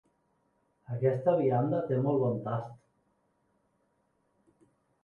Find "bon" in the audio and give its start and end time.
2.25-2.41